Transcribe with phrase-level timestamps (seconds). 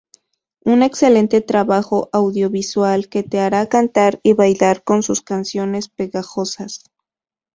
[0.63, 6.85] Un excelente trabajo audiovisual que te hará cantar y bailar con sus canciones pegajosas.